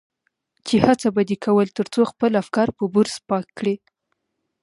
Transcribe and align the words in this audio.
چې 0.65 0.75
هڅه 0.85 1.07
به 1.15 1.21
دې 1.29 1.37
کول 1.45 1.67
تر 1.77 1.85
څو 1.93 2.01
خپل 2.11 2.31
افکار 2.43 2.67
په 2.77 2.83
برس 2.95 3.15
پاک 3.29 3.45
کړي. 3.57 3.75